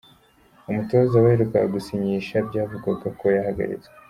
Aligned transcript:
Umutoza 0.69 1.23
baherukaga 1.23 1.67
gusinyisha 1.75 2.35
byavugwaga 2.47 3.07
ko 3.19 3.25
yahagaritswe. 3.35 3.93